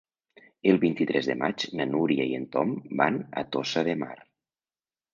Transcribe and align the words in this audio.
El 0.71 0.79
vint-i-tres 0.83 1.29
de 1.33 1.35
maig 1.43 1.67
na 1.81 1.87
Núria 1.93 2.27
i 2.31 2.35
en 2.39 2.49
Tom 2.57 2.75
van 3.05 3.23
a 3.43 3.47
Tossa 3.57 3.89
de 3.93 3.99
Mar. 4.05 4.15